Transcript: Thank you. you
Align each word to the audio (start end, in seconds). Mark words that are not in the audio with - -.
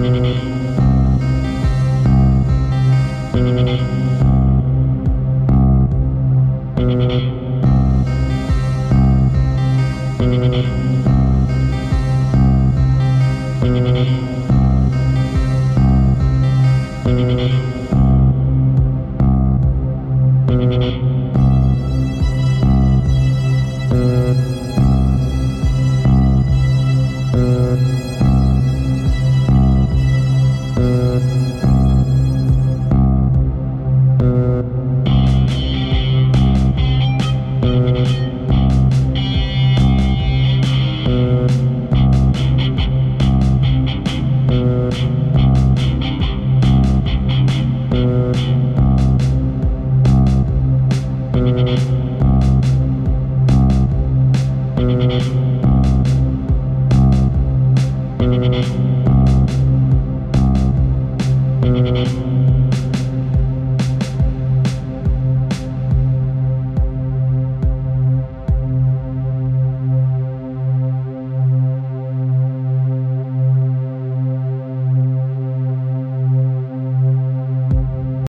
Thank 0.00 0.44
you. 0.44 0.49
you 31.62 31.99